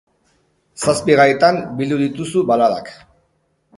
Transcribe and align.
Zazpi 0.83 1.17
gaitan 1.21 1.61
bildu 1.81 1.99
dituzu 2.03 2.45
baladak. 2.53 2.91